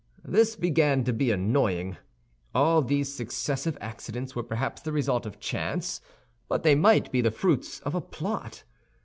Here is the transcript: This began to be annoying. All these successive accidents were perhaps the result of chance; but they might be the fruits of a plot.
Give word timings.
This 0.25 0.55
began 0.55 1.03
to 1.03 1.13
be 1.13 1.29
annoying. 1.29 1.97
All 2.55 2.81
these 2.81 3.13
successive 3.13 3.77
accidents 3.79 4.35
were 4.35 4.41
perhaps 4.41 4.81
the 4.81 4.91
result 4.91 5.27
of 5.27 5.39
chance; 5.39 6.01
but 6.49 6.63
they 6.63 6.73
might 6.73 7.11
be 7.11 7.21
the 7.21 7.29
fruits 7.29 7.79
of 7.81 7.93
a 7.93 8.01
plot. 8.01 8.63